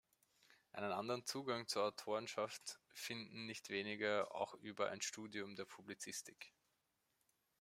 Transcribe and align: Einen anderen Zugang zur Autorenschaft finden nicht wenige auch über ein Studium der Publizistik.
Einen 0.73 0.91
anderen 0.93 1.27
Zugang 1.27 1.67
zur 1.67 1.83
Autorenschaft 1.83 2.79
finden 2.89 3.45
nicht 3.45 3.69
wenige 3.69 4.33
auch 4.33 4.55
über 4.55 4.89
ein 4.89 5.01
Studium 5.03 5.55
der 5.55 5.65
Publizistik. 5.65 6.51